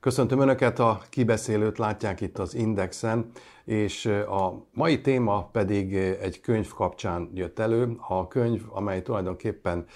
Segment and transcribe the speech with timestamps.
[0.00, 3.30] Köszöntöm Önöket, a kibeszélőt látják itt az Indexen,
[3.64, 7.96] és a mai téma pedig egy könyv kapcsán jött elő.
[8.08, 9.86] A könyv, amely tulajdonképpen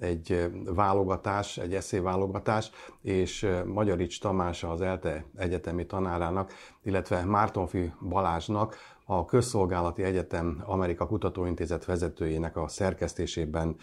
[0.00, 2.70] egy válogatás, egy eszéválogatás,
[3.02, 6.52] és Magyarics Tamás az ELTE egyetemi tanárának,
[6.82, 8.76] illetve Mártonfi Balázsnak
[9.08, 13.76] a Közszolgálati Egyetem Amerika Kutatóintézet vezetőjének a szerkesztésében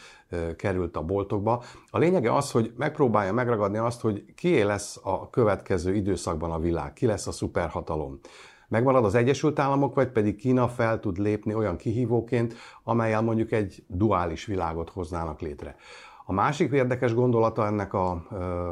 [0.55, 1.63] került a boltokba.
[1.89, 6.93] A lényege az, hogy megpróbálja megragadni azt, hogy kié lesz a következő időszakban a világ,
[6.93, 8.20] ki lesz a szuperhatalom.
[8.67, 12.53] Megmarad az Egyesült Államok, vagy pedig Kína fel tud lépni olyan kihívóként,
[12.84, 15.76] amelyel mondjuk egy duális világot hoznának létre.
[16.26, 18.27] A másik érdekes gondolata ennek a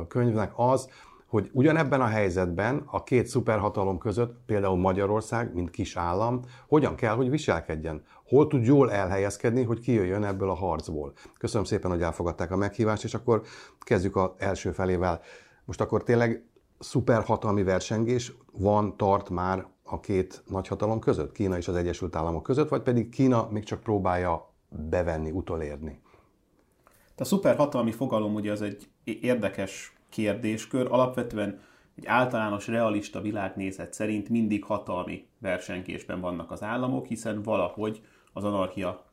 [0.07, 0.89] könyvnek az,
[1.31, 7.15] hogy ugyanebben a helyzetben a két szuperhatalom között, például Magyarország, mint kis állam, hogyan kell,
[7.15, 8.03] hogy viselkedjen.
[8.25, 11.13] Hol tud jól elhelyezkedni, hogy kijöjjön ebből a harcból.
[11.37, 13.41] Köszönöm szépen, hogy elfogadták a meghívást, és akkor
[13.79, 15.21] kezdjük az első felével.
[15.65, 16.45] Most akkor tényleg
[16.79, 22.69] szuperhatalmi versengés van, tart már a két nagyhatalom között, Kína és az Egyesült Államok között,
[22.69, 24.53] vagy pedig Kína még csak próbálja
[24.89, 26.01] bevenni, utolérni?
[27.17, 30.87] A szuperhatalmi fogalom ugye az egy érdekes kérdéskör.
[30.89, 31.59] Alapvetően
[31.95, 38.01] egy általános realista világnézet szerint mindig hatalmi versengésben vannak az államok, hiszen valahogy
[38.33, 39.05] az anarchia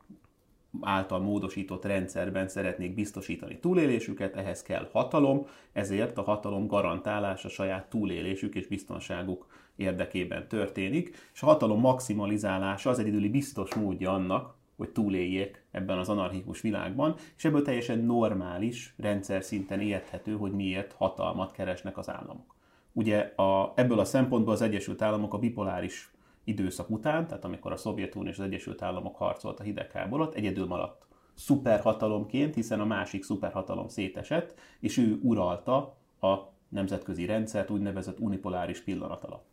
[0.81, 8.55] által módosított rendszerben szeretnék biztosítani túlélésüket, ehhez kell hatalom, ezért a hatalom garantálása saját túlélésük
[8.55, 15.63] és biztonságuk érdekében történik, és a hatalom maximalizálása az egyedüli biztos módja annak, hogy túléljék
[15.71, 21.97] ebben az anarchikus világban, és ebből teljesen normális, rendszer szinten érthető, hogy miért hatalmat keresnek
[21.97, 22.55] az államok.
[22.93, 26.11] Ugye a, ebből a szempontból az Egyesült Államok a bipoláris
[26.43, 30.65] időszak után, tehát amikor a Szovjetunió és az Egyesült Államok harcolt a hidegháború alatt, egyedül
[30.65, 36.35] maradt szuperhatalomként, hiszen a másik szuperhatalom szétesett, és ő uralta a
[36.69, 39.45] nemzetközi rendszert úgynevezett unipoláris pillanat alatt.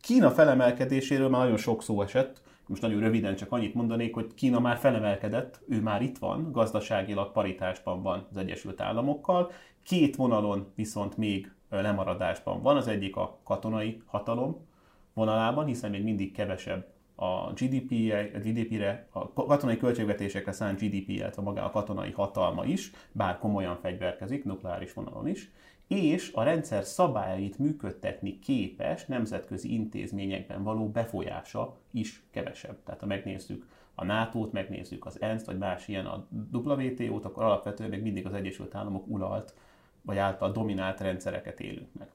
[0.00, 2.42] Kína felemelkedéséről már nagyon sok szó esett,
[2.72, 7.32] most nagyon röviden csak annyit mondanék, hogy Kína már felemelkedett, ő már itt van, gazdaságilag
[7.32, 9.50] paritásban van az Egyesült Államokkal,
[9.82, 14.66] két vonalon viszont még lemaradásban van, az egyik a katonai hatalom
[15.14, 21.42] vonalában, hiszen még mindig kevesebb a GDP-re, a, GDP-re, a katonai költségvetésekre szánt GDP, illetve
[21.42, 25.50] maga a katonai hatalma is, bár komolyan fegyverkezik, nukleáris vonalon is,
[25.92, 32.76] és a rendszer szabályait működtetni képes nemzetközi intézményekben való befolyása is kevesebb.
[32.84, 37.90] Tehát ha megnézzük a NATO-t, megnézzük az ENSZ-t, vagy más ilyen a WTO-t, akkor alapvetően
[37.90, 39.54] még mindig az Egyesült Államok uralt,
[40.02, 42.08] vagy által dominált rendszereket élünk meg.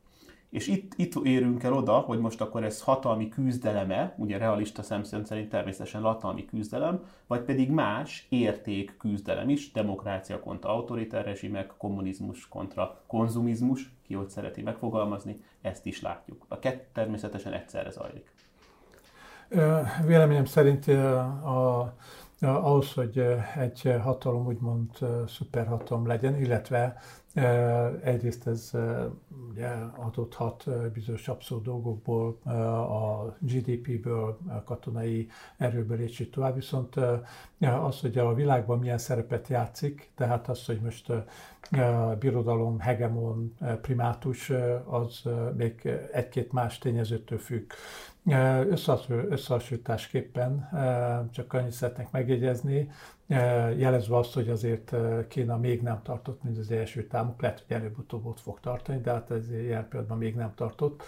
[0.50, 5.26] És itt, itt érünk el oda, hogy most akkor ez hatalmi küzdeleme, ugye realista szemszög
[5.26, 12.48] szerint természetesen hatalmi küzdelem, vagy pedig más érték küzdelem is, demokrácia kontra autoritár rezsimek, kommunizmus
[12.48, 16.46] kontra konzumizmus, ki hogy szereti megfogalmazni, ezt is látjuk.
[16.48, 18.32] A kettő természetesen egyszerre zajlik.
[20.06, 21.94] Véleményem szerint a
[22.42, 23.26] ahhoz, hogy
[23.58, 24.90] egy hatalom úgymond
[25.28, 26.98] szuperhatalom legyen, illetve
[28.04, 28.72] egyrészt ez
[29.50, 35.28] ugye adódhat bizonyos abszolút dolgokból, a GDP-ből, a katonai
[35.58, 36.96] erőből és így tovább, viszont
[37.60, 41.12] az, hogy a világban milyen szerepet játszik, tehát az, hogy most
[42.20, 44.52] birodalom, hegemon, primátus,
[44.86, 45.24] az
[45.58, 47.72] még egy-két más tényezőtől függ.
[49.30, 50.70] Összehasonlításképpen
[51.32, 52.90] csak annyit szeretnék megjegyezni,
[53.78, 54.96] jelezve azt, hogy azért
[55.28, 59.12] Kína még nem tartott, mint az első támok, lehet, hogy előbb-utóbb ott fog tartani, de
[59.12, 61.04] hát ez jelen pillanatban még nem tartott.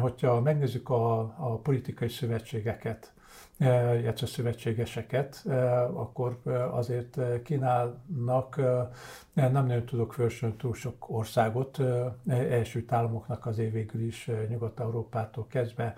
[0.00, 3.12] Hogyha megnézzük a, a politikai szövetségeket,
[3.60, 5.42] illetve szövetségeseket,
[5.92, 8.56] akkor azért Kínának
[9.34, 11.78] nem nagyon tudok felsorolni túl sok országot,
[12.28, 15.94] első államoknak az végül is Nyugat-Európától kezdve,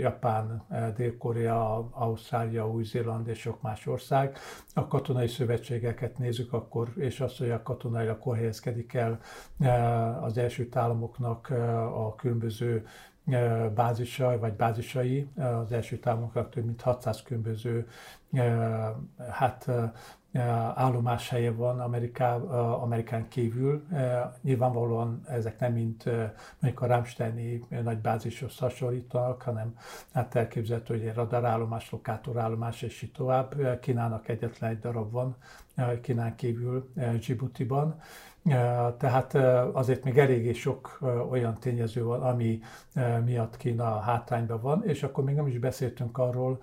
[0.00, 0.62] Japán,
[0.96, 4.36] Dél-Korea, Ausztrália, Új-Zéland és sok más ország.
[4.74, 9.20] A katonai szövetségeket nézzük akkor, és azt, hogy a katonailag hol helyezkedik el
[10.22, 11.50] az első államoknak
[11.94, 12.86] a különböző
[13.74, 17.88] bázisai, vagy bázisai az első támogatnak több mint 600 különböző
[19.30, 19.70] hát,
[20.74, 22.34] állomás helye van Ameriká,
[22.82, 23.86] Amerikán kívül.
[24.42, 26.04] Nyilvánvalóan ezek nem mint
[26.58, 29.76] mondjuk a Rámsteini nagy bázishoz hasonlítanak, hanem
[30.12, 33.78] hát elképzelhető, hogy egy radarállomás, lokátorállomás és így tovább.
[33.80, 35.36] Kínának egyetlen egy darab van
[36.00, 38.00] Kínán kívül Djibouti-ban.
[38.98, 39.34] Tehát
[39.72, 40.98] azért még eléggé sok
[41.30, 42.60] olyan tényező van, ami
[43.24, 46.58] miatt Kína hátrányban van, és akkor még nem is beszéltünk arról,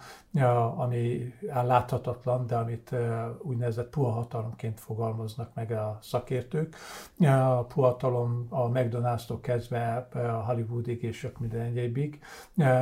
[0.76, 2.96] ami láthatatlan, de amit
[3.42, 6.76] úgy úgynevezett puha hatalomként fogalmaznak meg a szakértők.
[7.20, 12.20] A puha hatalom a McDonald's-tól kezdve a Hollywoodig és sok minden egyébig,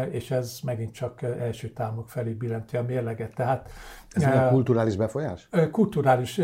[0.10, 3.36] és ez megint csak első támok felé billenti a mérleget.
[3.36, 3.72] Tehát
[4.10, 5.50] ez a kulturális befolyás?
[5.72, 6.42] Kulturális,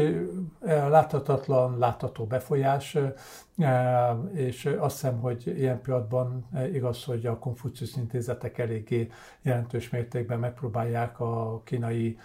[0.90, 2.98] láthatatlan, látható befolyás,
[4.34, 9.10] és azt hiszem, hogy ilyen pillanatban igaz, hogy a Konfucius intézetek eléggé
[9.42, 12.18] jelentős mértékben megpróbálják a kínai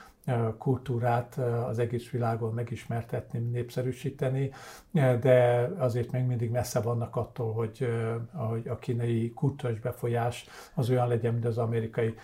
[0.59, 4.51] kultúrát az egész világon megismertetni, népszerűsíteni,
[4.93, 7.89] de azért még mindig messze vannak attól, hogy,
[8.33, 12.15] hogy a kínai kultúrás befolyás az olyan legyen, mint az amerikai.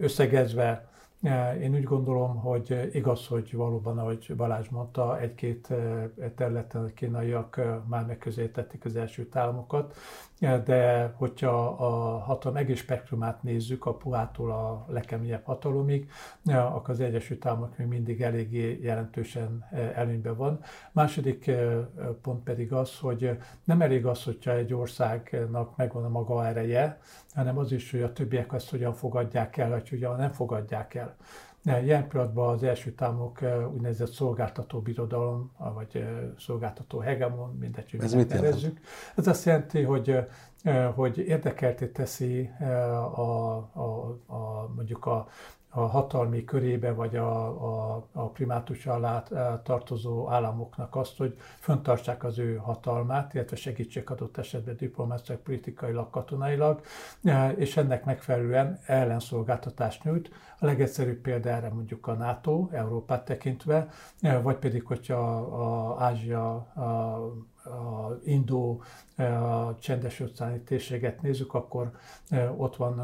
[0.00, 0.88] Összegezve
[1.60, 5.68] én úgy gondolom, hogy igaz, hogy valóban, ahogy Balázs mondta, egy-két
[6.36, 9.96] területen a kínaiak már megközelítették az első támokat,
[10.40, 16.10] de hogyha a hatalom egész spektrumát nézzük, a puhától a legkeményebb hatalomig,
[16.44, 19.64] akkor az Egyesült Államok még mindig eléggé jelentősen
[19.94, 20.60] előnyben van.
[20.92, 21.50] Második
[22.22, 26.98] pont pedig az, hogy nem elég az, hogyha egy országnak megvan a maga ereje,
[27.34, 31.16] hanem az is, hogy a többiek azt hogyan fogadják el, vagy hogyan nem fogadják el.
[31.64, 33.38] Jelen pillanatban az első támok
[33.72, 36.04] úgynevezett szolgáltató birodalom, vagy
[36.38, 38.80] szolgáltató hegemon, mindegy, hogy Ez mit nevezzük.
[39.16, 40.18] Ez azt jelenti, hogy,
[40.94, 42.50] hogy érdekelté teszi
[43.14, 45.28] a, a, a, mondjuk a,
[45.72, 49.22] a hatalmi körébe, vagy a, a, a primátus alá
[49.62, 56.80] tartozó államoknak azt, hogy föntartsák az ő hatalmát, illetve segítsék adott esetben diplomáciák, politikailag, katonailag,
[57.56, 60.30] és ennek megfelelően ellenszolgáltatást nyújt.
[60.58, 63.88] A legegyszerűbb példa erre mondjuk a NATO, Európát tekintve,
[64.42, 67.18] vagy pedig, hogyha a, a Ázsia a,
[67.64, 68.82] a Indó,
[69.16, 71.90] a csendes óceáni térséget nézzük, akkor
[72.56, 72.98] ott van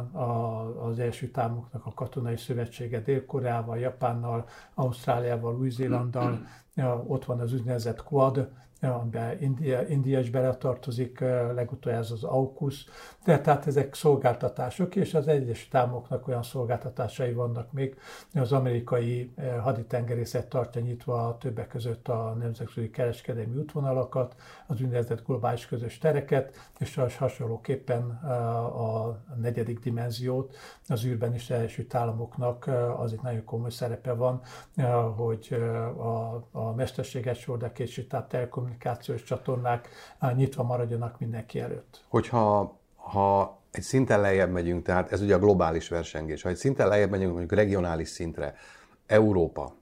[0.78, 6.46] az első támoknak a katonai szövetsége Dél-Koreával, Japánnal, Ausztráliával, Új-Zélanddal,
[7.06, 8.48] ott van az úgynevezett Quad,
[8.80, 11.20] amiben India, India is beletartozik,
[11.54, 12.84] legutóbb ez az AUKUS,
[13.24, 17.98] de tehát ezek szolgáltatások, és az egyes támoknak olyan szolgáltatásai vannak még.
[18.34, 24.34] Az amerikai haditengerészet tartja nyitva többek között a nemzetközi kereskedelmi útvonalakat,
[24.66, 30.56] az úgynevezett globális közös tereket, és hasonlóképpen a negyedik dimenziót,
[30.88, 34.40] az űrben is Egyesült Államoknak az itt nagyon komoly szerepe van,
[35.16, 35.48] hogy
[35.96, 38.28] a, a mesterséges sordakészség, tehát
[38.78, 39.88] telekommunikációs csatornák
[40.34, 42.04] nyitva maradjanak mindenki előtt.
[42.08, 46.88] Hogyha ha egy szinten lejjebb megyünk, tehát ez ugye a globális versengés, ha egy szinten
[46.88, 48.54] lejjebb megyünk mondjuk regionális szintre,
[49.06, 49.74] Európa.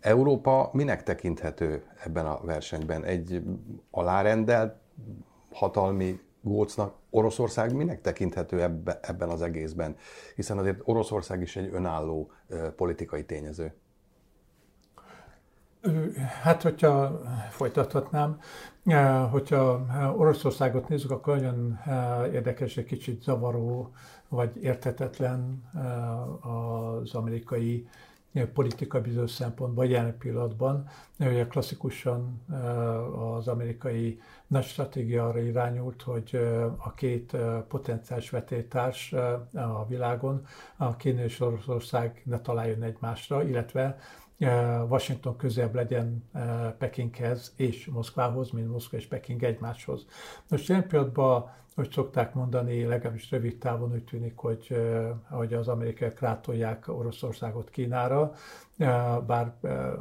[0.00, 3.04] Európa minek tekinthető ebben a versenyben?
[3.04, 3.42] Egy
[3.90, 4.74] alárendelt
[5.52, 9.96] hatalmi gócnak Oroszország minek tekinthető ebbe, ebben az egészben?
[10.34, 12.30] Hiszen azért Oroszország is egy önálló
[12.76, 13.74] politikai tényező.
[16.42, 18.40] Hát, hogyha folytathatnám,
[19.30, 19.86] hogyha
[20.16, 21.78] Oroszországot nézzük, akkor nagyon
[22.32, 23.92] érdekes, egy kicsit zavaró,
[24.28, 25.62] vagy értetetlen
[26.40, 27.88] az amerikai
[28.54, 30.88] politika bizonyos szempontból jelen pillanatban.
[31.18, 32.44] Ugye klasszikusan
[33.36, 36.40] az amerikai nagy stratégia arra irányult, hogy
[36.76, 37.36] a két
[37.68, 39.12] potenciális vetétárs
[39.52, 40.46] a világon,
[40.76, 43.98] a Kína és Oroszország ne találjon egymásra, illetve
[44.88, 46.24] Washington közebb legyen
[46.78, 50.06] Pekinghez és Moszkvához, mint Moszkva és Peking egymáshoz.
[50.48, 54.76] Most ilyen pillanatban, hogy szokták mondani, legalábbis rövid távon úgy tűnik, hogy,
[55.30, 58.32] hogy az amerikaiak rátolják Oroszországot Kínára,
[59.26, 59.54] bár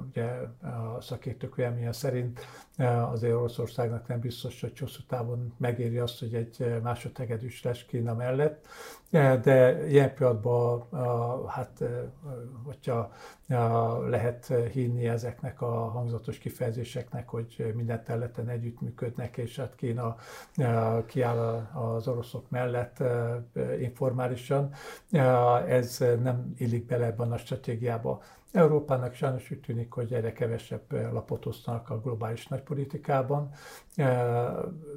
[0.09, 0.25] ugye
[0.61, 2.39] a szakértők véleménye szerint
[3.11, 8.65] azért Oroszországnak nem biztos, hogy hosszú távon megéri azt, hogy egy másodtegedűs lesz Kína mellett,
[9.41, 10.87] de ilyen pillanatban,
[11.47, 11.83] hát,
[12.63, 13.11] hogyha
[14.07, 20.15] lehet hinni ezeknek a hangzatos kifejezéseknek, hogy minden területen együttműködnek, és hát Kína
[21.05, 23.03] kiáll az oroszok mellett
[23.79, 24.73] informálisan,
[25.67, 28.21] ez nem illik bele ebben a stratégiába.
[28.55, 33.49] Európának sajnos úgy tűnik, hogy egyre kevesebb lapot osztanak a globális nagypolitikában.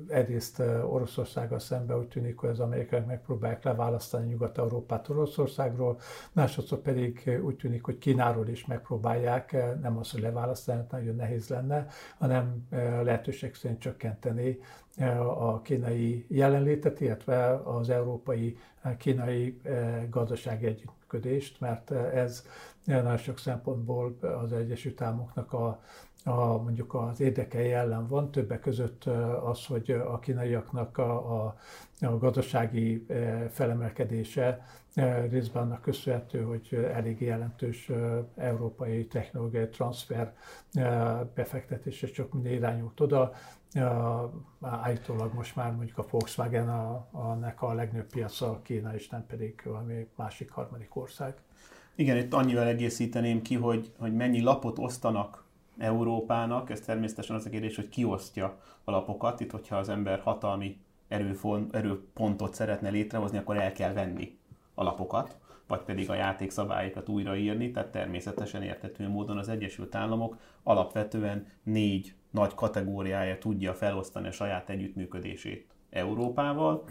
[0.08, 0.58] Egyrészt
[0.90, 5.98] Oroszországgal szemben úgy tűnik, hogy az amerikaiak megpróbálják leválasztani Nyugat-Európát Oroszországról,
[6.32, 11.86] másodszor pedig úgy tűnik, hogy Kínáról is megpróbálják, nem az, hogy leválasztani, nagyon nehéz lenne,
[12.18, 12.66] hanem
[13.02, 14.58] lehetőség szerint csökkenteni
[15.38, 18.58] a kínai jelenlétet, illetve az európai
[18.98, 19.60] kínai
[20.10, 22.46] gazdasági együttműködést, mert ez
[23.16, 25.80] sok szempontból az Egyesült Államoknak a,
[26.24, 29.04] a, mondjuk az érdekei ellen van, többek között
[29.44, 31.56] az, hogy a kínaiaknak a, a,
[32.00, 33.06] a gazdasági
[33.50, 34.66] felemelkedése
[35.30, 37.90] részben annak köszönhető, hogy elég jelentős
[38.36, 40.34] európai technológiai transfer
[41.34, 43.32] befektetése csak minden irányult oda.
[44.60, 49.62] Állítólag most már mondjuk a Volkswagen a, a, a legnagyobb piaca Kína, és nem pedig
[49.64, 51.34] valami másik harmadik ország.
[51.98, 55.44] Igen, itt annyival egészíteném ki, hogy, hogy mennyi lapot osztanak
[55.78, 59.40] Európának, ez természetesen az a kérdés, hogy ki osztja a lapokat.
[59.40, 60.78] Itt, hogyha az ember hatalmi
[61.70, 64.38] erőpontot szeretne létrehozni, akkor el kell venni
[64.74, 65.36] a lapokat,
[65.66, 72.54] vagy pedig a játékszabályokat újraírni, tehát természetesen értető módon az Egyesült Államok alapvetően négy nagy
[72.54, 76.84] kategóriája tudja felosztani a saját együttműködését Európával.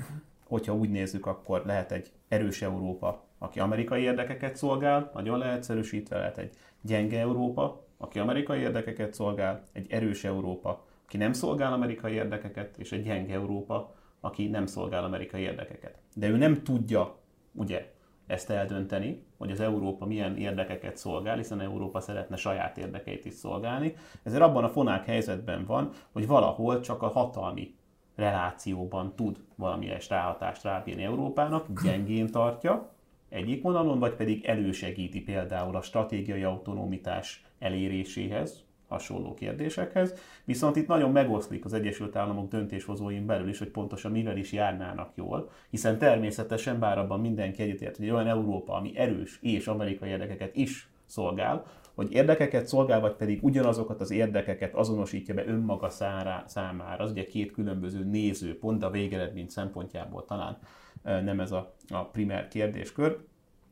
[0.48, 6.38] Hogyha úgy nézzük, akkor lehet egy erős Európa, aki amerikai érdekeket szolgál, nagyon leegyszerűsítve lehet
[6.38, 12.77] egy gyenge Európa, aki amerikai érdekeket szolgál, egy erős Európa, aki nem szolgál amerikai érdekeket,
[12.77, 15.98] és egy gyenge Európa, aki nem szolgál amerikai érdekeket.
[16.15, 17.17] De ő nem tudja,
[17.51, 17.96] ugye,
[18.27, 23.96] ezt eldönteni, hogy az Európa milyen érdekeket szolgál, hiszen Európa szeretne saját érdekeit is szolgálni.
[24.24, 27.75] Ezért abban a fonák helyzetben van, hogy valahol csak a hatalmi
[28.15, 32.96] relációban tud valamilyen ráhatást rábírni Európának, gyengén tartja
[33.30, 41.12] egyik vonalon, vagy pedig elősegíti például a stratégiai autonomitás eléréséhez, hasonló kérdésekhez, viszont itt nagyon
[41.12, 46.80] megoszlik az Egyesült Államok döntéshozóin belül is, hogy pontosan mivel is járnának jól, hiszen természetesen,
[46.80, 52.12] bár abban mindenki egyetért, hogy olyan Európa, ami erős és amerikai érdekeket is szolgál, hogy
[52.12, 55.90] érdekeket szolgál, vagy pedig ugyanazokat az érdekeket azonosítja be önmaga
[56.46, 57.04] számára.
[57.04, 60.58] Az ugye két különböző nézőpont, a végeredmény szempontjából talán
[61.04, 63.18] nem ez a, a primer kérdéskör,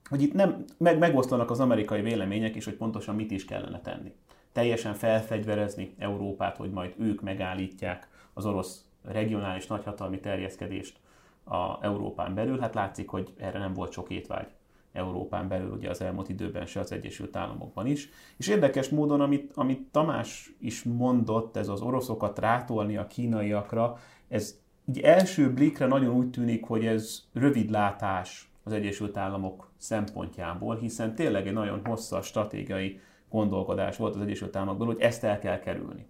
[0.10, 4.14] hogy itt nem, meg, megosztanak az amerikai vélemények is, hogy pontosan mit is kellene tenni
[4.56, 11.00] teljesen felfegyverezni Európát, hogy majd ők megállítják az orosz regionális nagyhatalmi terjeszkedést
[11.44, 12.60] a Európán belül.
[12.60, 14.48] Hát látszik, hogy erre nem volt sok étvágy
[14.92, 18.10] Európán belül, ugye az elmúlt időben se az Egyesült Államokban is.
[18.38, 24.60] És érdekes módon, amit, amit Tamás is mondott, ez az oroszokat rátolni a kínaiakra, ez
[24.90, 31.48] így első blikre nagyon úgy tűnik, hogy ez rövidlátás az Egyesült Államok szempontjából, hiszen tényleg
[31.48, 33.00] egy nagyon hosszas stratégiai
[33.30, 36.08] gondolkodás volt az Egyesült Államokban, hogy ezt el kell kerülni.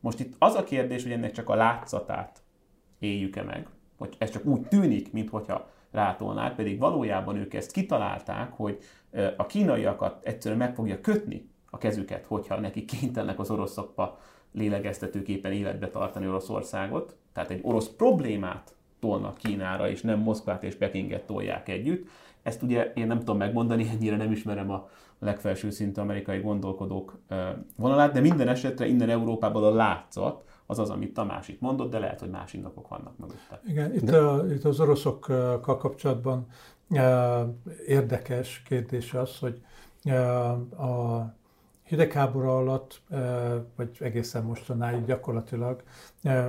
[0.00, 2.42] Most itt az a kérdés, hogy ennek csak a látszatát
[2.98, 8.78] éljük-e meg, hogy ez csak úgy tűnik, mintha rátolnák, pedig valójában ők ezt kitalálták, hogy
[9.36, 14.18] a kínaiakat egyszerűen meg fogja kötni a kezüket, hogyha neki kénytelenek az oroszokba
[14.52, 21.26] lélegeztetőképpen életbe tartani Oroszországot, tehát egy orosz problémát tolnak Kínára, és nem Moszkvát és Pekinget
[21.26, 22.08] tolják együtt.
[22.42, 24.88] Ezt ugye én nem tudom megmondani, ennyire nem ismerem a
[25.18, 27.18] legfelső szintű amerikai gondolkodók
[27.76, 31.98] vonalát, de minden esetre innen Európából a látszat, az az, amit Tamás itt mondott, de
[31.98, 33.60] lehet, hogy más indokok vannak mögötte.
[33.66, 36.46] Igen, itt, a, itt az oroszokkal kapcsolatban
[37.86, 39.60] érdekes kérdés az, hogy
[40.78, 41.22] a
[41.88, 43.02] hidegháború alatt,
[43.76, 45.82] vagy egészen mostanáig gyakorlatilag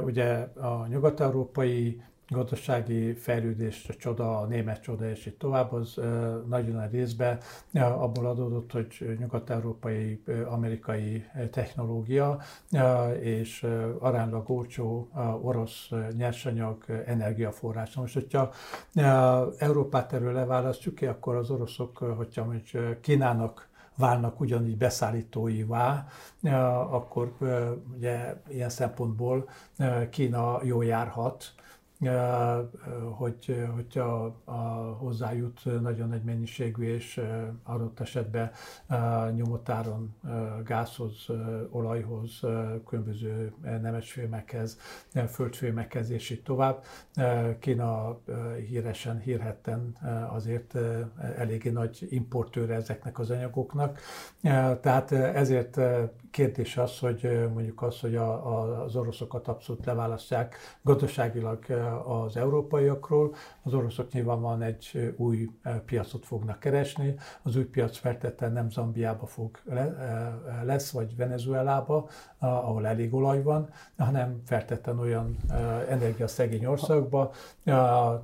[0.03, 5.93] ugye a nyugat-európai gazdasági fejlődés, a csoda, a német csoda és így tovább, az
[6.47, 7.39] nagyon nagy részben
[7.73, 12.39] abból adódott, hogy nyugat-európai, amerikai technológia
[13.19, 13.67] és
[13.99, 15.09] aránylag olcsó
[15.41, 17.93] orosz nyersanyag energiaforrás.
[17.95, 18.51] Most, hogyha
[19.57, 23.68] Európát erről leválasztjuk ki, akkor az oroszok, hogyha mondjuk Kínának
[23.99, 26.07] válnak ugyanígy beszállítóivá,
[26.91, 27.33] akkor
[27.95, 29.49] ugye ilyen szempontból
[30.09, 31.53] Kína jól járhat
[33.17, 34.41] hogy, hogyha
[34.99, 37.21] hozzájut nagyon nagy mennyiségű és
[37.63, 38.51] adott esetben
[39.35, 40.15] nyomotáron
[40.65, 41.25] gázhoz,
[41.69, 42.39] olajhoz,
[42.87, 44.77] különböző nemesfémekhez,
[45.27, 46.83] földfémekhez és így tovább.
[47.59, 48.19] Kína
[48.67, 49.95] híresen, hírhetten
[50.29, 50.75] azért
[51.37, 53.99] eléggé nagy importőre ezeknek az anyagoknak.
[54.81, 55.79] Tehát ezért
[56.31, 61.65] kérdés az, hogy mondjuk az, hogy a, a, az oroszokat abszolút leválasztják gazdaságilag
[62.05, 63.35] az európaiakról.
[63.63, 65.49] Az oroszok nyilvánvalóan egy új
[65.85, 67.15] piacot fognak keresni.
[67.41, 69.59] Az új piac feltétlenül nem Zambiába fog
[70.63, 72.09] lesz, vagy Venezuelába,
[72.39, 75.37] ahol elég olaj van, hanem feltétlenül olyan
[75.89, 77.31] energiaszegény országokba,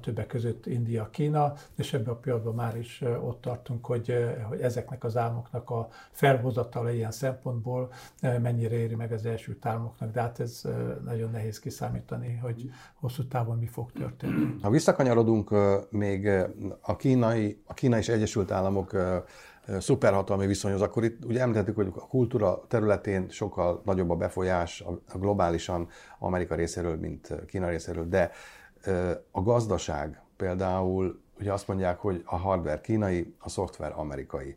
[0.01, 5.03] többek között India, Kína, és ebben a pillanatban már is ott tartunk, hogy, hogy ezeknek
[5.03, 10.61] az álmoknak a felhozatala ilyen szempontból mennyire éri meg az első álmoknak, de hát ez
[11.05, 14.55] nagyon nehéz kiszámítani, hogy hosszú távon távon mi fog történni.
[14.61, 15.49] Ha visszakanyarodunk
[15.89, 16.29] még
[16.81, 18.95] a kínai, a kínai és Egyesült Államok
[19.79, 25.17] szuperhatalmi viszonyhoz, akkor itt ugye említettük, hogy a kultúra területén sokkal nagyobb a befolyás a
[25.17, 25.87] globálisan
[26.19, 28.31] Amerika részéről, mint Kína részéről, de
[29.31, 34.55] a gazdaság például, ugye azt mondják, hogy a hardware kínai, a szoftver amerikai.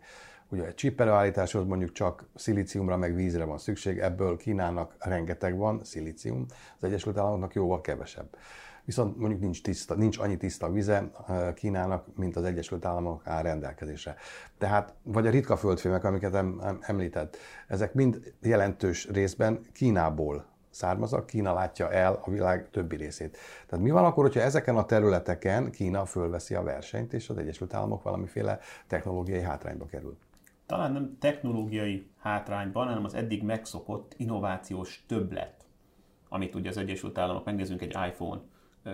[0.50, 5.84] Ugye egy chip előállításhoz mondjuk csak szilíciumra meg vízre van szükség, ebből Kínának rengeteg van,
[5.84, 8.36] szilícium, az Egyesült Államoknak jóval kevesebb.
[8.84, 11.10] Viszont mondjuk nincs, tiszta, nincs annyi tiszta vize
[11.54, 14.14] Kínának, mint az Egyesült Államok áll rendelkezésre.
[14.58, 17.36] Tehát, vagy a ritka földfémek, amiket em, említett,
[17.66, 23.38] ezek mind jelentős részben Kínából származnak, Kína látja el a világ többi részét.
[23.66, 27.74] Tehát mi van akkor, hogyha ezeken a területeken Kína fölveszi a versenyt, és az Egyesült
[27.74, 30.16] Államok valamiféle technológiai hátrányba kerül?
[30.68, 35.64] Talán nem technológiai hátrányban, hanem az eddig megszokott innovációs többlet,
[36.28, 38.40] amit ugye az Egyesült Államok, megnézzünk egy iPhone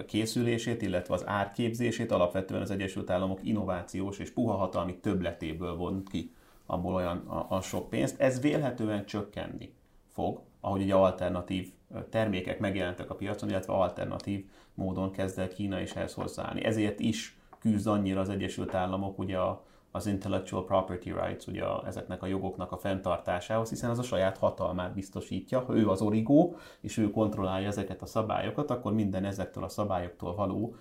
[0.06, 6.34] készülését, illetve az árképzését, alapvetően az Egyesült Államok innovációs és puha hatalmi többletéből vont ki
[6.66, 8.20] abból olyan a, a sok pénzt.
[8.20, 9.74] Ez vélhetően csökkenni
[10.12, 11.72] fog, ahogy ugye alternatív
[12.10, 16.64] termékek megjelentek a piacon, illetve alternatív módon kezd el Kína is ehhez hozzáállni.
[16.64, 21.82] Ezért is küzd annyira az Egyesült Államok ugye a, az intellectual property rights, ugye a,
[21.86, 25.60] ezeknek a jogoknak a fenntartásához, hiszen az a saját hatalmát biztosítja.
[25.60, 30.34] Ha ő az origó, és ő kontrollálja ezeket a szabályokat, akkor minden ezektől a szabályoktól
[30.34, 30.74] való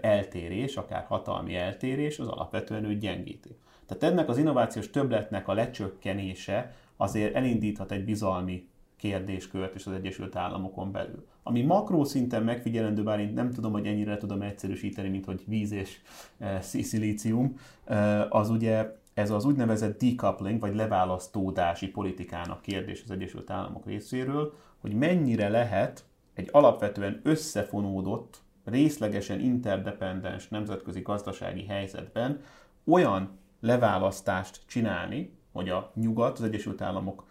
[0.00, 3.58] eltérés, akár hatalmi eltérés, az alapvetően ő gyengíti.
[3.86, 10.36] Tehát ennek az innovációs többletnek a lecsökkenése azért elindíthat egy bizalmi kérdéskört is az Egyesült
[10.36, 11.26] Államokon belül.
[11.42, 15.72] Ami makró szinten megfigyelendő, bár én nem tudom, hogy ennyire tudom egyszerűsíteni, mint hogy víz
[15.72, 16.00] és
[16.38, 23.50] e, szilícium, e, az ugye ez az úgynevezett decoupling, vagy leválasztódási politikának kérdés az Egyesült
[23.50, 32.40] Államok részéről, hogy mennyire lehet egy alapvetően összefonódott, részlegesen interdependens nemzetközi gazdasági helyzetben
[32.84, 37.24] olyan leválasztást csinálni, hogy a nyugat, az Egyesült Államok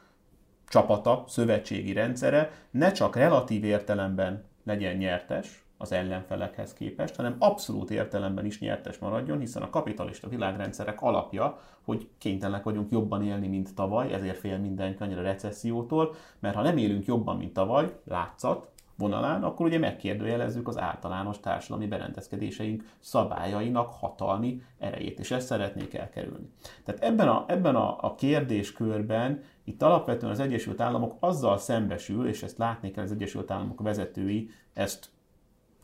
[0.76, 8.46] csapata, szövetségi rendszere ne csak relatív értelemben legyen nyertes az ellenfelekhez képest, hanem abszolút értelemben
[8.46, 14.14] is nyertes maradjon, hiszen a kapitalista világrendszerek alapja, hogy kénytelenek vagyunk jobban élni, mint tavaly,
[14.14, 19.66] ezért fél mindenki annyira recessziótól, mert ha nem élünk jobban, mint tavaly, látszat, vonalán, akkor
[19.66, 26.50] ugye megkérdőjelezzük az általános társadalmi berendezkedéseink szabályainak hatalmi erejét, és ezt szeretnék elkerülni.
[26.84, 32.44] Tehát ebben a, ebben a, a kérdéskörben itt alapvetően az Egyesült Államok azzal szembesül, és
[32.44, 35.10] ezt látni kell az Egyesült Államok vezetői, ezt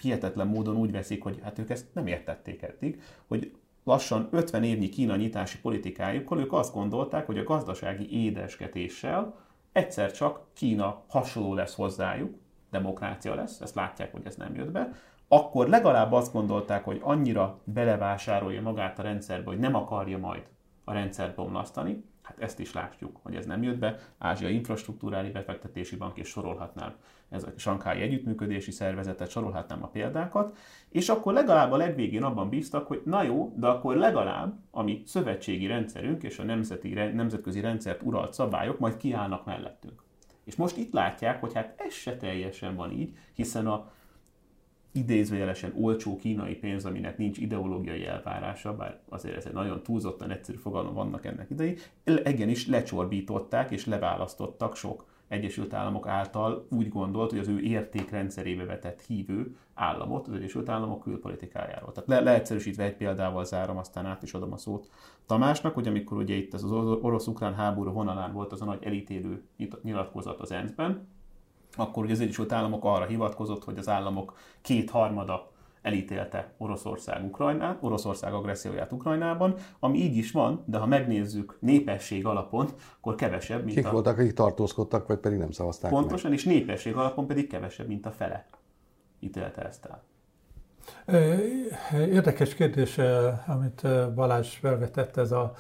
[0.02, 4.90] hihetetlen módon úgy veszik, hogy hát ők ezt nem értették eddig, hogy lassan 50 évnyi
[4.90, 9.36] Kína nyitási politikájukkal ők azt gondolták, hogy a gazdasági édesketéssel
[9.72, 12.36] egyszer csak Kína hasonló lesz hozzájuk,
[12.72, 14.92] demokrácia lesz, ezt látják, hogy ez nem jött be,
[15.28, 20.44] akkor legalább azt gondolták, hogy annyira belevásárolja magát a rendszerbe, hogy nem akarja majd
[20.84, 23.98] a rendszert bomlasztani, hát ezt is látjuk, hogy ez nem jött be.
[24.18, 26.96] Ázsia Infrastruktúráli Befektetési Bank, és sorolhatnám
[27.30, 30.56] ez a Sankái Együttműködési Szervezetet, sorolhatnám a példákat,
[30.90, 35.04] és akkor legalább a legvégén abban bíztak, hogy na jó, de akkor legalább a mi
[35.06, 40.04] szövetségi rendszerünk és a nemzeti, nemzetközi rendszert uralt szabályok majd kiállnak mellettünk.
[40.44, 43.92] És most itt látják, hogy hát ez se teljesen van így, hiszen a
[44.92, 50.58] idézőjelesen olcsó kínai pénz, aminek nincs ideológiai elvárása, bár azért ez egy nagyon túlzottan egyszerű
[50.58, 51.78] fogalom vannak ennek idei,
[52.38, 59.02] is lecsorbították és leválasztottak sok Egyesült Államok által úgy gondolt, hogy az ő értékrendszerébe vetett
[59.02, 61.92] hívő államot az Egyesült Államok külpolitikájáról.
[61.92, 64.90] Tehát le, leegyszerűsítve egy példával zárom, aztán át is adom a szót
[65.26, 66.64] Tamásnak, hogy amikor ugye itt az
[67.02, 69.44] orosz-ukrán háború vonalán volt az a nagy elítélő
[69.82, 71.08] nyilatkozat az ENSZ-ben,
[71.76, 78.34] akkor ugye az Egyesült Államok arra hivatkozott, hogy az államok kétharmada elítélte Oroszország, Ukrajnát, Oroszország
[78.34, 83.88] agresszióját Ukrajnában, ami így is van, de ha megnézzük népesség alapon, akkor kevesebb, mint Kik
[83.88, 83.92] a...
[83.92, 86.40] voltak, akik tartózkodtak, vagy pedig nem szavazták Pontosan, meg.
[86.40, 88.48] és népesség alapon pedig kevesebb, mint a fele
[89.20, 90.04] ítélte ezt el.
[91.94, 93.00] Érdekes kérdés,
[93.48, 95.54] amit Balázs felvetett, ez a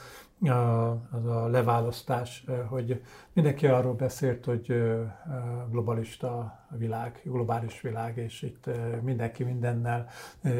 [0.49, 3.01] az a leválasztás, hogy
[3.33, 4.83] mindenki arról beszélt, hogy
[5.69, 8.69] globalista világ, globális világ, és itt
[9.01, 10.07] mindenki mindennel,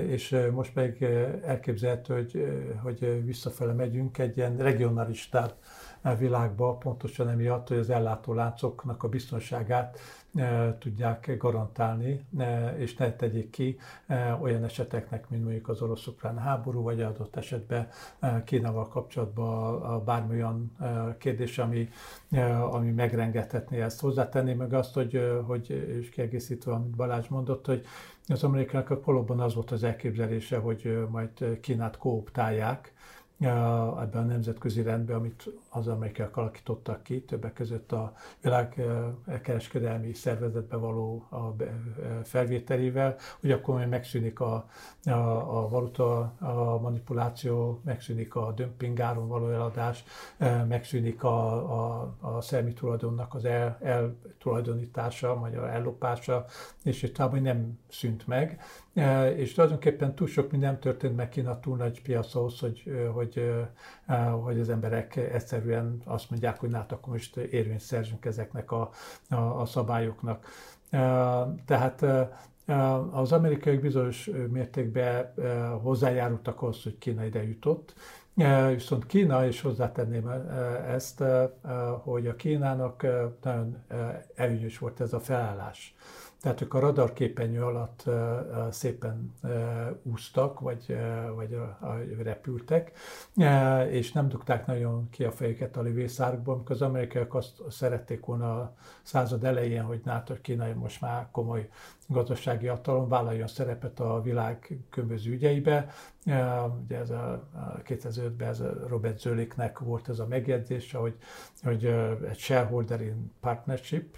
[0.07, 1.03] és most meg
[1.45, 2.45] elképzelhető, hogy,
[2.83, 5.53] hogy visszafele megyünk egy ilyen regionalistább
[6.17, 9.99] világba, pontosan emiatt, hogy az ellátóláncoknak a biztonságát
[10.79, 12.25] tudják garantálni,
[12.77, 13.77] és ne tegyék ki
[14.41, 17.89] olyan eseteknek, mint mondjuk az orosz-ukrán háború, vagy adott esetben
[18.45, 20.71] Kínával kapcsolatban bármilyen
[21.17, 21.89] kérdés, ami,
[22.71, 23.99] ami megrengethetné ezt.
[23.99, 27.85] Hozzátenni meg azt, hogy, hogy és kiegészítve, amit Balázs mondott, hogy
[28.27, 32.93] az amerikaiak valóban az volt az elképzelése, hogy majd Kínát kooptálják,
[33.41, 41.27] ebben a nemzetközi rendben, amit az amerikaiak alakítottak ki, többek között a világkereskedelmi szervezetbe való
[41.29, 41.63] a
[42.23, 44.65] felvételével, hogy akkor majd megszűnik a,
[45.05, 45.09] a,
[45.57, 50.03] a valuta a manipuláció, megszűnik a dömpingáron való eladás,
[50.67, 56.45] megszűnik a, a, a szellemi tulajdonnak az el, eltulajdonítása, a ellopása,
[56.83, 58.61] és itt nem szűnt meg.
[59.35, 63.53] És tulajdonképpen túl sok minden történt meg Kína túl nagy piac ahhoz, hogy, hogy,
[64.43, 65.15] hogy az emberek
[65.61, 68.89] egyszerűen azt mondják, hogy hát akkor most érvényt szerzünk ezeknek a,
[69.29, 70.47] a, a szabályoknak.
[71.65, 72.05] Tehát
[73.11, 75.33] az amerikai bizonyos mértékben
[75.81, 77.93] hozzájárultak ahhoz, hogy Kína ide jutott,
[78.73, 80.29] Viszont Kína, és hozzátenném
[80.87, 81.23] ezt,
[82.03, 83.01] hogy a Kínának
[83.43, 83.83] nagyon
[84.35, 85.95] előnyös volt ez a felállás.
[86.41, 88.03] Tehát ők a radarképenyő alatt
[88.71, 89.33] szépen
[90.03, 90.97] úsztak, vagy,
[91.35, 91.57] vagy
[92.23, 92.91] repültek,
[93.89, 98.59] és nem dugták nagyon ki a fejüket a lövészárkból, amikor az amerikaiak azt szerették volna
[98.59, 101.69] a század elején, hogy NATO Kína most már komoly
[102.11, 105.89] gazdasági hatalom vállaljon szerepet a világ különböző ügyeibe.
[106.83, 107.49] Ugye ez a
[107.83, 111.15] 2005-ben ez a Robert Zöliknek volt ez a megjegyzése, hogy,
[111.63, 111.85] hogy
[112.29, 114.17] egy shareholder in partnership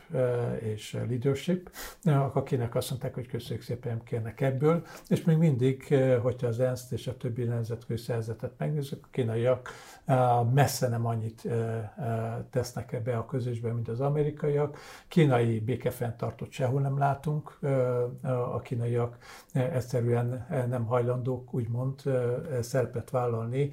[0.59, 1.71] és leadership,
[2.33, 7.07] akinek azt mondták, hogy köszönjük szépen, kérnek ebből, és még mindig, hogyha az ENSZ és
[7.07, 9.69] a többi nemzetközi szerzetet megnézzük, a kínaiak
[10.53, 11.47] messze nem annyit
[12.49, 14.77] tesznek ebbe a közösbe, mint az amerikaiak.
[15.07, 17.57] Kínai békefenntartót sehol nem látunk,
[18.53, 19.17] a kínaiak
[19.53, 22.01] egyszerűen nem hajlandók úgymond
[22.61, 23.71] szerepet vállalni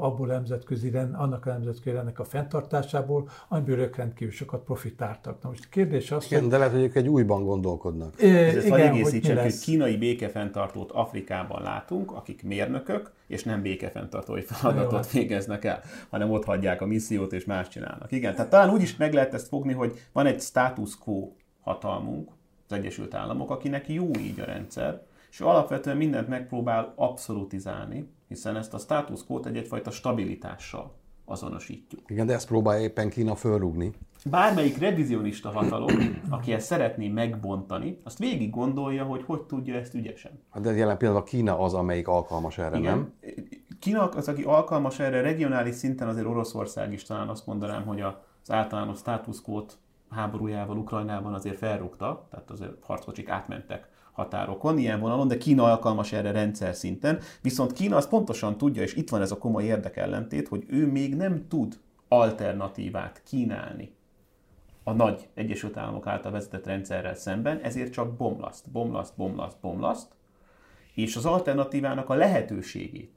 [0.00, 5.42] abból nemzetközi rend, annak a nemzetközi rendnek a fenntartásából, amiből ők rendkívül sokat profitáltak.
[5.42, 6.50] Na most a kérdés az, igen, hogy...
[6.50, 8.20] de lehet, hogy ők egy újban gondolkodnak.
[8.20, 15.10] É, Ez igen, hogy, hogy kínai békefenntartót Afrikában látunk, akik mérnökök, és nem békefenntartói feladatot
[15.10, 18.12] végeznek el, hanem ott hagyják a missziót, és más csinálnak.
[18.12, 22.30] Igen, tehát talán úgy is meg lehet ezt fogni, hogy van egy status quo hatalmunk,
[22.68, 28.56] az Egyesült Államok, akinek jó így a rendszer, és ő alapvetően mindent megpróbál abszolutizálni, hiszen
[28.56, 32.10] ezt a status quo egy egyfajta stabilitással azonosítjuk.
[32.10, 33.92] Igen, de ezt próbálja éppen Kína fölrúgni.
[34.24, 40.40] Bármelyik revizionista hatalom, aki ezt szeretné megbontani, azt végig gondolja, hogy hogy tudja ezt ügyesen.
[40.50, 42.96] Hát de jelen pillanatban Kína az, amelyik alkalmas erre, Igen.
[42.96, 43.12] nem?
[43.78, 48.50] Kína az, aki alkalmas erre, regionális szinten azért Oroszország is talán azt mondanám, hogy az
[48.50, 49.78] általános status quo-t
[50.10, 56.30] háborújával Ukrajnában azért felrúgta, tehát azért harckocsik átmentek határokon, ilyen vonalon, de Kína alkalmas erre
[56.30, 57.18] rendszer szinten.
[57.42, 61.16] Viszont Kína az pontosan tudja, és itt van ez a komoly érdekellentét, hogy ő még
[61.16, 63.96] nem tud alternatívát kínálni
[64.88, 70.08] a nagy Egyesült Államok által vezetett rendszerrel szemben, ezért csak bomlaszt, bomlaszt, bomlaszt, bomlaszt,
[70.94, 73.16] és az alternatívának a lehetőségét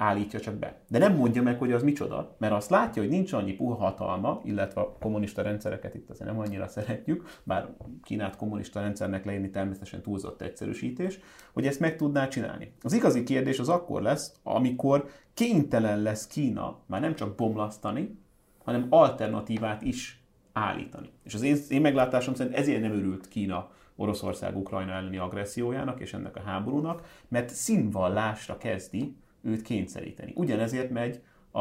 [0.00, 0.80] állítja csak be.
[0.88, 4.40] De nem mondja meg, hogy az micsoda, mert azt látja, hogy nincs annyi puha hatalma,
[4.44, 7.68] illetve a kommunista rendszereket itt azért nem annyira szeretjük, bár
[8.02, 11.18] Kínát kommunista rendszernek leírni természetesen túlzott egyszerűsítés,
[11.52, 12.72] hogy ezt meg tudná csinálni.
[12.82, 18.18] Az igazi kérdés az akkor lesz, amikor kénytelen lesz Kína már nem csak bomlasztani,
[18.64, 21.10] hanem alternatívát is állítani.
[21.24, 26.12] És az én, én meglátásom szerint ezért nem örült Kína Oroszország Ukrajna elleni agressziójának és
[26.12, 30.32] ennek a háborúnak, mert színvallásra kezdi őt kényszeríteni.
[30.36, 31.60] Ugyanezért megy a,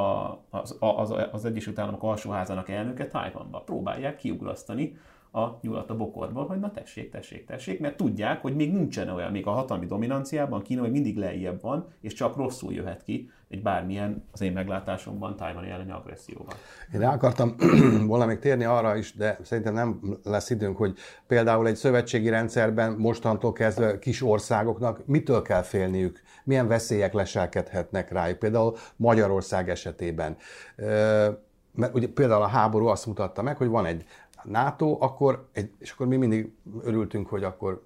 [0.50, 3.60] az, az, az Egyesült Államok alsóházának elnöke Tajvanba.
[3.60, 4.98] Próbálják kiugrasztani
[5.32, 9.32] a nyulat a bokorból, hogy na tessék, tessék, tessék, mert tudják, hogy még nincsen olyan,
[9.32, 13.62] még a hatalmi dominanciában Kína még mindig lejjebb van, és csak rosszul jöhet ki egy
[13.62, 16.54] bármilyen, az én meglátásomban, tájvani elleni agresszióval.
[16.94, 17.56] Én rá akartam
[18.08, 22.92] volna még térni arra is, de szerintem nem lesz időnk, hogy például egy szövetségi rendszerben
[22.92, 30.38] mostantól kezdve kis országoknak mitől kell félniük, milyen veszélyek leselkedhetnek rájuk, például Magyarország esetében.
[31.76, 34.06] Mert ugye például a háború azt mutatta meg, hogy van egy
[34.44, 36.52] NATO, akkor, egy, és akkor mi mindig
[36.84, 37.86] örültünk, hogy akkor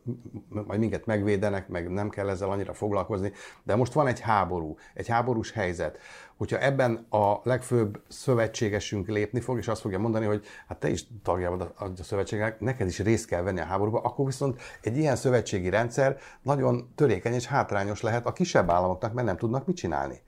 [0.50, 3.32] majd minket megvédenek, meg nem kell ezzel annyira foglalkozni,
[3.64, 5.98] de most van egy háború, egy háborús helyzet.
[6.38, 11.06] Hogyha ebben a legfőbb szövetségesünk lépni fog, és azt fogja mondani, hogy hát te is
[11.24, 14.98] tagja vagy a, a szövetségnek, neked is részt kell venni a háborúba, akkor viszont egy
[14.98, 19.76] ilyen szövetségi rendszer nagyon törékeny és hátrányos lehet a kisebb államoknak, mert nem tudnak mit
[19.76, 20.22] csinálni.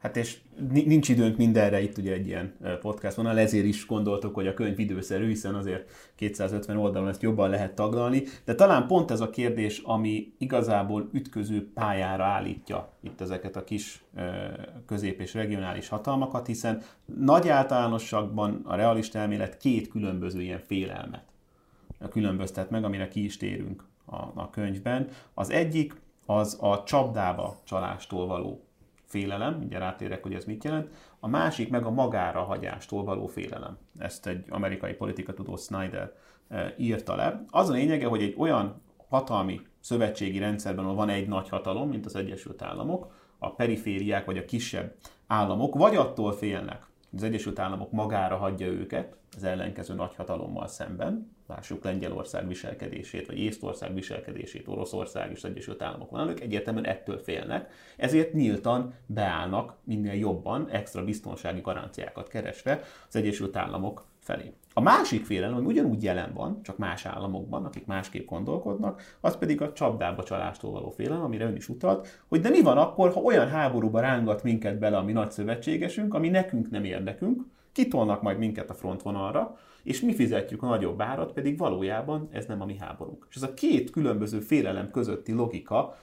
[0.00, 0.38] Hát és
[0.72, 4.78] nincs időnk mindenre, itt ugye egy ilyen podcast van, ezért is gondoltok, hogy a könyv
[4.78, 9.78] időszerű, hiszen azért 250 oldalon ezt jobban lehet taglalni, de talán pont ez a kérdés,
[9.78, 14.04] ami igazából ütköző pályára állítja itt ezeket a kis
[14.86, 21.24] közép- és regionális hatalmakat, hiszen nagy általánosságban a realista elmélet két különböző ilyen félelmet
[22.10, 25.08] különböztet meg, amire ki is térünk a, a könyvben.
[25.34, 28.64] Az egyik az a csapdába csalástól való
[29.10, 30.88] félelem, ugye rátérek, hogy ez mit jelent,
[31.20, 33.78] a másik meg a magára hagyástól való félelem.
[33.98, 36.12] Ezt egy amerikai politikatudó Snyder
[36.48, 37.44] e, írta le.
[37.50, 42.06] Az a lényege, hogy egy olyan hatalmi szövetségi rendszerben, ahol van egy nagy hatalom, mint
[42.06, 44.94] az Egyesült Államok, a perifériák vagy a kisebb
[45.26, 51.84] államok, vagy attól félnek, az Egyesült Államok magára hagyja őket az ellenkező nagyhatalommal szemben, lássuk
[51.84, 57.70] Lengyelország viselkedését, vagy Észtország viselkedését, Oroszország és az Egyesült Államok van, ők egyértelműen ettől félnek,
[57.96, 64.52] ezért nyíltan beállnak minél jobban, extra biztonsági garanciákat keresve az Egyesült Államok felé.
[64.74, 69.60] A másik félelem, ami ugyanúgy jelen van, csak más államokban, akik másképp gondolkodnak, az pedig
[69.60, 73.20] a csapdába csalástól való félelem, amire ön is utalt, hogy de mi van akkor, ha
[73.20, 78.38] olyan háborúba rángat minket bele a mi nagy szövetségesünk, ami nekünk nem érdekünk, kitolnak majd
[78.38, 82.76] minket a frontvonalra, és mi fizetjük a nagyobb árat, pedig valójában ez nem a mi
[82.76, 83.26] háborunk.
[83.30, 85.94] És ez a két különböző félelem közötti logika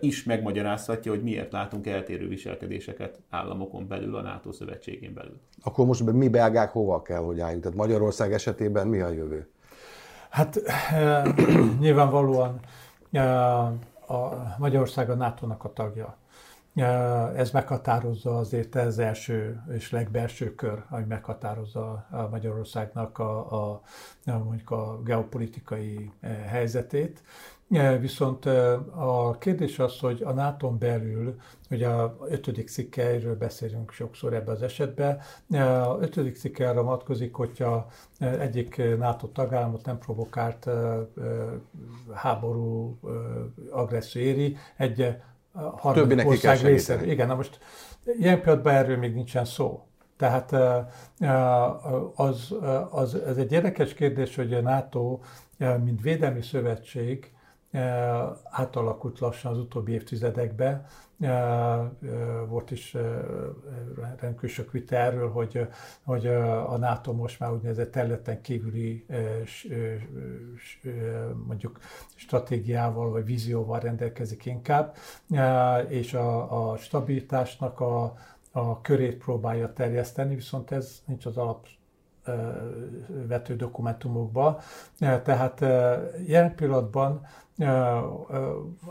[0.00, 5.40] is megmagyarázhatja, hogy miért látunk eltérő viselkedéseket államokon belül, a NATO szövetségén belül.
[5.62, 7.62] Akkor most mi belgák hova kell, hogy álljunk?
[7.62, 9.48] Tehát Magyarország esetében mi a jövő?
[10.30, 10.60] Hát
[11.80, 12.60] nyilvánvalóan
[14.08, 14.26] a
[14.58, 16.16] Magyarország a NATO-nak a tagja.
[17.36, 23.82] Ez meghatározza azért ez első és legbelső kör, ami meghatározza a Magyarországnak a, a,
[24.24, 26.10] mondjuk a geopolitikai
[26.46, 27.22] helyzetét.
[28.00, 28.46] Viszont
[28.94, 34.62] a kérdés az, hogy a nato belül, ugye a ötödik cikkeiről beszélünk sokszor ebben az
[34.62, 35.18] esetben,
[35.50, 37.86] a ötödik cikke arra vonatkozik, hogyha
[38.18, 40.70] egyik NATO tagállamot nem provokált
[42.14, 42.98] háború,
[43.70, 45.16] agresszió éri, egy
[45.56, 47.10] harmadik ország részéről.
[47.10, 47.58] Igen, na most
[48.18, 49.86] ilyen pillanatban erről még nincsen szó.
[50.16, 50.52] Tehát
[52.14, 52.54] az,
[52.90, 55.18] az, ez egy érdekes kérdés, hogy a NATO,
[55.84, 57.30] mint védelmi szövetség,
[58.50, 60.86] átalakult lassan az utóbbi évtizedekben.
[62.48, 62.96] Volt is
[64.20, 65.68] rendkívül sok vita erről, hogy,
[66.02, 66.26] hogy
[66.66, 69.06] a NATO most már úgynevezett területen kívüli
[71.46, 71.78] mondjuk
[72.14, 74.96] stratégiával vagy vízióval rendelkezik inkább,
[75.88, 78.14] és a, a stabilitásnak a,
[78.52, 81.66] a körét próbálja terjeszteni, viszont ez nincs az alap
[83.26, 84.60] vető dokumentumokba.
[84.98, 85.60] Tehát
[86.26, 87.26] jelen pillanatban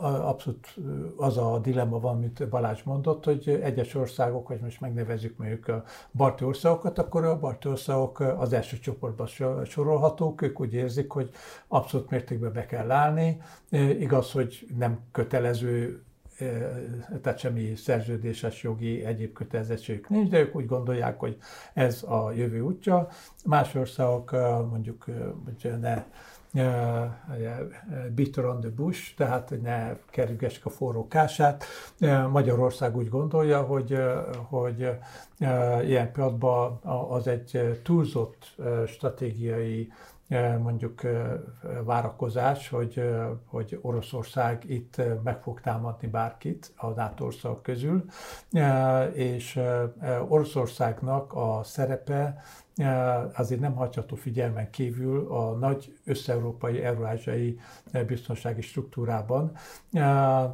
[0.01, 0.75] abszolút
[1.17, 5.83] az a dilemma van, mint Balázs mondott, hogy egyes országok, vagy most megnevezzük mondjuk a
[6.11, 9.25] balti országokat, akkor a balti országok az első csoportba
[9.65, 11.29] sorolhatók, ők úgy érzik, hogy
[11.67, 13.41] abszolút mértékben be kell állni.
[13.99, 15.99] Igaz, hogy nem kötelező
[17.21, 21.37] tehát semmi szerződéses jogi egyéb kötelezettségük nincs, de ők úgy gondolják, hogy
[21.73, 23.07] ez a jövő útja.
[23.45, 24.31] Más országok
[24.69, 25.05] mondjuk
[25.45, 26.03] hogy ne
[28.15, 31.65] bitter on the bush, tehát ne kerülgessük a forró kását.
[32.31, 33.97] Magyarország úgy gondolja, hogy,
[34.49, 34.89] hogy
[35.83, 38.55] ilyen pillanatban az egy túlzott
[38.87, 39.91] stratégiai
[40.61, 41.01] mondjuk
[41.83, 43.03] várakozás, hogy,
[43.45, 48.05] hogy Oroszország itt meg fog támadni bárkit a NATO országok közül,
[49.13, 49.59] és
[50.27, 52.43] Oroszországnak a szerepe
[53.33, 57.59] azért nem hagyható figyelmen kívül a nagy összeurópai, eurázsiai
[58.07, 59.51] biztonsági struktúrában,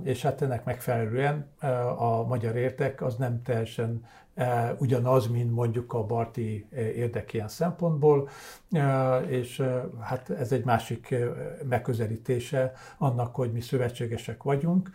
[0.04, 1.48] és hát ennek megfelelően
[1.98, 4.06] a magyar értek az nem teljesen
[4.78, 8.30] ugyanaz, mint mondjuk a Barti érdek ilyen szempontból,
[9.28, 9.64] és
[10.00, 11.16] hát ez egy másik
[11.70, 14.90] megközelítése annak, hogy mi szövetségesek vagyunk.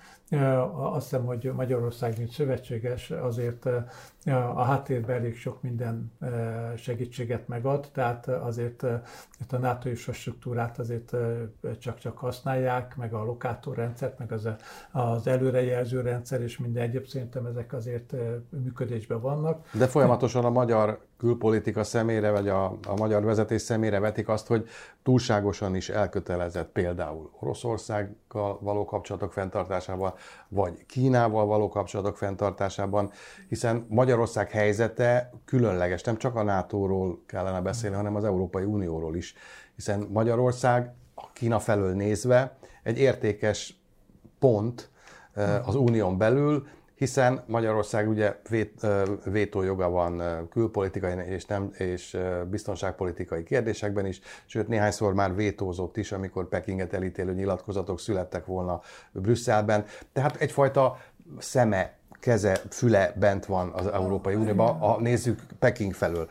[0.72, 3.68] Azt hiszem, hogy Magyarország, mint szövetséges, azért
[4.54, 6.12] a háttérben elég sok minden
[6.76, 8.82] segítséget megad, tehát azért
[9.50, 11.16] a NATO infrastruktúrát azért
[11.78, 14.48] csak-csak használják, meg a lokátorrendszert, meg az,
[14.90, 18.14] az előrejelző rendszer, és minden egyéb szerintem ezek azért
[18.48, 19.68] működésben vannak.
[19.72, 24.68] De folyamatosan a magyar külpolitika szemére, vagy a, a magyar vezetés szemére vetik azt, hogy
[25.02, 30.14] túlságosan is elkötelezett például Oroszországgal való kapcsolatok fenntartásában,
[30.48, 33.10] vagy Kínával való kapcsolatok fenntartásában,
[33.48, 39.34] hiszen Magyarország helyzete különleges, nem csak a NATO-ról kellene beszélni, hanem az Európai Unióról is,
[39.74, 43.80] hiszen Magyarország a Kína felől nézve egy értékes
[44.38, 44.90] pont
[45.34, 46.66] eh, az unión belül,
[46.96, 48.86] hiszen Magyarország ugye vét,
[49.24, 52.16] vétójoga van külpolitikai és, nem, és
[52.50, 58.80] biztonságpolitikai kérdésekben is, sőt néhányszor már vétózott is, amikor Pekinget elítélő nyilatkozatok születtek volna
[59.12, 59.84] Brüsszelben.
[60.12, 60.98] Tehát egyfajta
[61.38, 61.95] szeme
[62.26, 66.28] keze, füle bent van az Európai Unióban, ha nézzük Peking felől.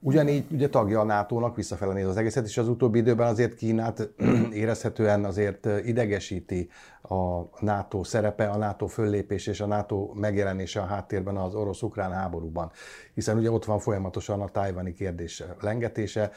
[0.00, 4.08] Ugyanígy ugye tagja a NATO-nak, visszafele néz az egészet, és az utóbbi időben azért Kínát
[4.52, 6.70] érezhetően azért idegesíti
[7.02, 12.70] a NATO szerepe, a NATO föllépés és a NATO megjelenése a háttérben az orosz-ukrán háborúban.
[13.14, 16.30] Hiszen ugye ott van folyamatosan a tájvani kérdés lengetése,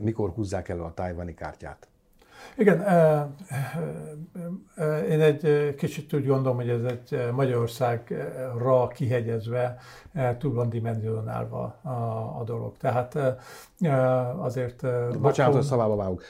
[0.00, 1.88] mikor húzzák elő a tájvani kártyát.
[2.56, 2.78] Igen,
[5.08, 9.78] én egy kicsit úgy gondolom, hogy ez egy Magyarországra kihegyezve
[10.38, 11.62] túl van dimenzionálva
[12.38, 12.76] a, dolog.
[12.76, 13.18] Tehát
[14.38, 14.86] azért...
[15.20, 16.22] Bocsánat, hogy szavába vágok.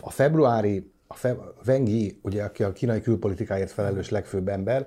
[0.00, 4.86] A februári a Fe, Vengi, ugye, aki a kínai külpolitikáért felelős legfőbb ember,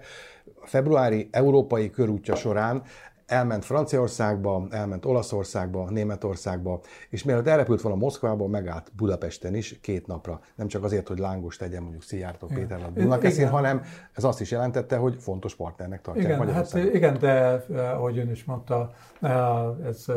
[0.62, 2.84] a februári európai körútja során
[3.30, 10.39] elment Franciaországba, elment Olaszországba, Németországba, és mielőtt elrepült volna Moszkvába, megállt Budapesten is két napra.
[10.56, 13.82] Nem csak azért, hogy lángos tegyen mondjuk Szijjártó Péter a Dunakeszin, hanem
[14.13, 16.88] ez azt is jelentette, hogy fontos partnernek tartják igen, Magyarországot.
[16.88, 20.15] Hát igen, de eh, ahogy ön is mondta, eh, ez eh,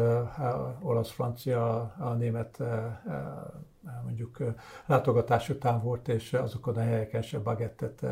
[0.82, 2.58] olasz-francia, a német
[4.04, 4.38] mondjuk
[4.86, 8.04] látogatás után volt, és azokon a helyeken se bagettet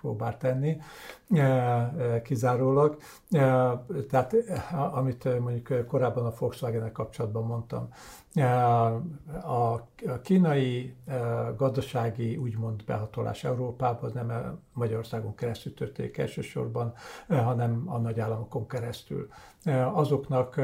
[0.00, 0.76] próbált tenni
[2.22, 2.96] kizárólag.
[4.10, 4.34] Tehát
[4.92, 7.88] amit mondjuk korábban a volkswagen kapcsolatban mondtam,
[9.42, 9.86] a
[10.22, 10.94] kínai
[11.56, 16.94] gazdasági úgymond behatolás Európában nem Magyarországon keresztül történik elsősorban,
[17.28, 19.28] hanem a nagyállamokon keresztül.
[19.92, 20.56] Azoknak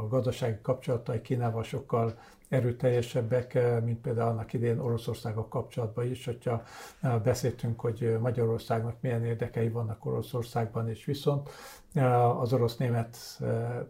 [0.00, 6.62] a gazdasági kapcsolatai Kínával sokkal erőteljesebbek, eh, mint például annak idén Oroszországgal kapcsolatban is, hogyha
[7.00, 11.48] eh, beszéltünk, hogy Magyarországnak milyen érdekei vannak Oroszországban, és viszont
[11.94, 13.16] eh, az orosz-német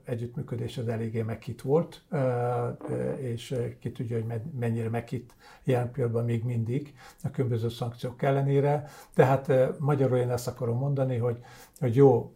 [0.05, 2.03] együttműködés az eléggé meghitt volt,
[3.17, 8.89] és ki tudja, hogy mennyire meghitt jelen pillanatban még mindig a különböző szankciók ellenére.
[9.15, 11.39] Tehát magyarul én ezt akarom mondani, hogy
[11.81, 12.35] hogy jó,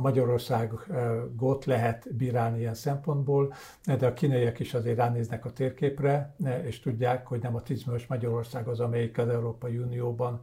[0.00, 3.54] Magyarországot lehet bírálni ilyen szempontból,
[3.98, 8.68] de a kínaiak is azért ránéznek a térképre, és tudják, hogy nem a tízmős Magyarország
[8.68, 10.40] az, amelyik az Európai Unióban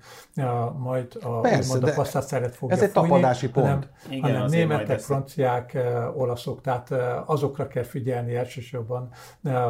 [0.78, 3.68] majd a, Persze, a passzát szeret fogja Ez egy fújni, tapadási pont.
[3.68, 5.78] Hanem, Igen, hanem németek, franciák,
[6.16, 6.92] olaszok, tehát
[7.26, 9.10] azokra kell figyelni elsősorban,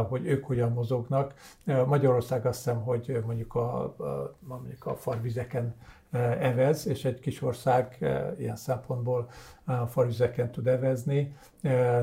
[0.10, 1.34] hogy ők hogyan mozognak.
[1.86, 5.76] Magyarország azt hiszem, hogy mondjuk a, a, mondjuk a farvizeken
[6.40, 7.98] evez, és egy kis ország
[8.38, 9.30] ilyen szempontból
[9.88, 11.36] farvizeken tud evezni.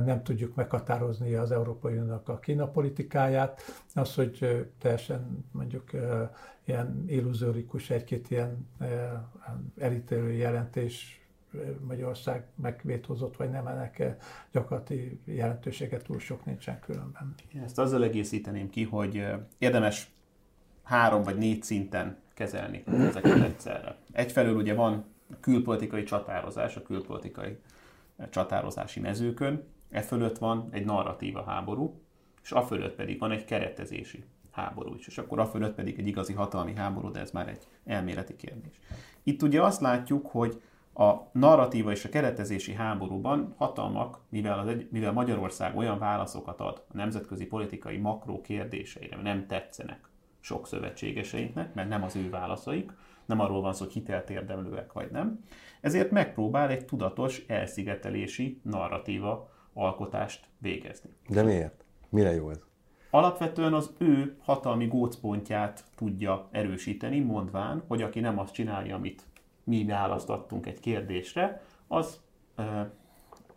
[0.04, 3.60] Nem tudjuk meghatározni az Európai Uniónak a Kína politikáját.
[3.94, 5.90] Az, hogy teljesen mondjuk
[6.64, 8.68] ilyen illuzórikus egy-két ilyen
[9.78, 11.18] elítélő jelentés
[11.86, 14.16] Magyarország megvétózott, vagy nem, ennek
[14.52, 17.34] gyakorlati jelentőséget túl sok nincsen különben.
[17.64, 19.24] Ezt azzal egészíteném ki, hogy
[19.58, 20.12] érdemes
[20.82, 23.96] három vagy négy szinten kezelni ezeket egyszerre.
[24.12, 25.04] Egyfelől ugye van
[25.40, 27.58] külpolitikai csatározás, a külpolitikai
[28.30, 32.00] csatározási mezőkön, e fölött van egy narratíva háború,
[32.42, 36.06] és a fölött pedig van egy keretezési háború is, és akkor a fölött pedig egy
[36.06, 38.80] igazi hatalmi háború, de ez már egy elméleti kérdés.
[39.22, 40.62] Itt ugye azt látjuk, hogy
[40.94, 46.84] a narratíva és a keretezési háborúban hatalmak, mivel, az egy, mivel Magyarország olyan válaszokat ad
[46.88, 50.08] a nemzetközi politikai makró kérdéseire, nem tetszenek
[50.40, 52.92] sok szövetségeseinknek, mert nem az ő válaszaik,
[53.26, 55.44] nem arról van szó, hogy hitelt érdemlőek vagy nem.
[55.80, 61.10] Ezért megpróbál egy tudatos elszigetelési narratíva alkotást végezni.
[61.28, 61.84] De miért?
[62.08, 62.60] Mire jó ez?
[63.10, 69.26] Alapvetően az ő hatalmi gócpontját tudja erősíteni, mondván, hogy aki nem azt csinálja, amit
[69.64, 72.20] mi választattunk egy kérdésre, az
[72.56, 72.80] ö,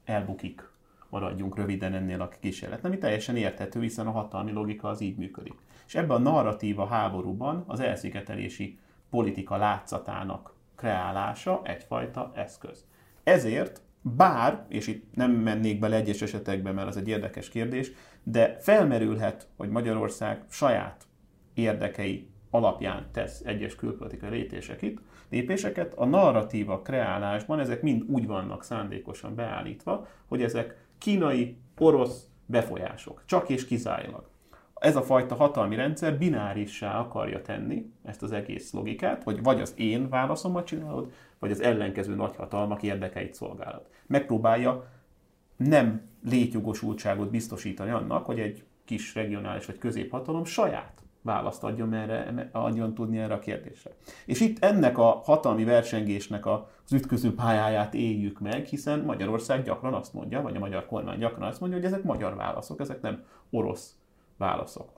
[0.05, 0.69] elbukik.
[1.09, 2.85] Maradjunk röviden ennél a kísérlet.
[2.85, 5.55] Ami teljesen érthető, hiszen a hatalmi logika az így működik.
[5.87, 12.85] És ebben a narratíva háborúban az elszigetelési politika látszatának kreálása egyfajta eszköz.
[13.23, 17.91] Ezért bár, és itt nem mennék bele egyes esetekbe, mert az egy érdekes kérdés,
[18.23, 21.03] de felmerülhet, hogy Magyarország saját
[21.53, 24.93] érdekei alapján tesz egyes külpolitikai lépéseket,
[25.29, 33.23] lépéseket, a narratíva kreálásban ezek mind úgy vannak szándékosan beállítva, hogy ezek kínai, orosz befolyások,
[33.25, 34.29] csak és kizárólag
[34.79, 39.73] ez a fajta hatalmi rendszer binárissá akarja tenni ezt az egész logikát, hogy vagy az
[39.77, 43.85] én válaszomat csinálod, vagy az ellenkező nagyhatalmak érdekeit szolgálod.
[44.07, 44.87] Megpróbálja
[45.57, 52.93] nem létjogosultságot biztosítani annak, hogy egy kis regionális vagy középhatalom saját választ adjon, erre, adjon
[52.93, 53.91] tudni erre a kérdésre.
[54.25, 60.13] És itt ennek a hatalmi versengésnek az ütköző pályáját éljük meg, hiszen Magyarország gyakran azt
[60.13, 63.95] mondja, vagy a magyar kormány gyakran azt mondja, hogy ezek magyar válaszok, ezek nem orosz
[64.37, 64.89] válaszok.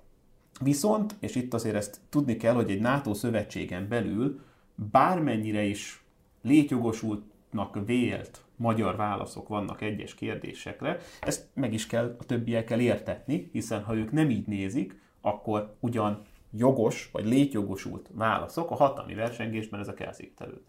[0.62, 4.40] Viszont, és itt azért ezt tudni kell, hogy egy NATO szövetségen belül
[4.76, 6.04] bármennyire is
[6.42, 13.84] létjogosultnak vélt magyar válaszok vannak egyes kérdésekre, ezt meg is kell a többiekkel értetni, hiszen
[13.84, 16.22] ha ők nem így nézik, akkor ugyan
[16.52, 20.64] jogos vagy létjogosult válaszok a hatalmi versengésben ezek elszívtelődnek.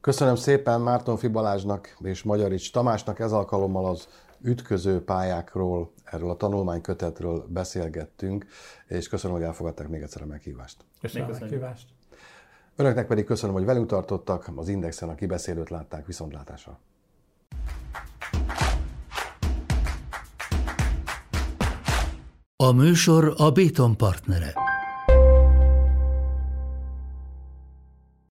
[0.00, 4.08] Köszönöm szépen Márton Fibalázsnak és Magyarics Tamásnak ez alkalommal az
[4.44, 8.46] ütköző pályákról, erről a tanulmánykötetről beszélgettünk,
[8.86, 10.84] és köszönöm, hogy elfogadták még egyszer a meghívást.
[11.00, 11.88] Köszönöm a meghívást.
[12.76, 16.78] Önöknek pedig köszönöm, hogy velünk tartottak, az Indexen a kibeszélőt látták viszontlátásra.
[22.56, 24.73] A műsor a Béton partnere.